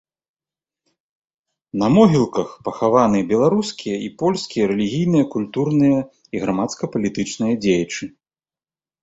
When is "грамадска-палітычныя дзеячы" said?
6.47-8.05